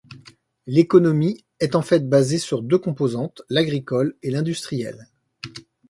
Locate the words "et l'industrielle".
4.23-5.07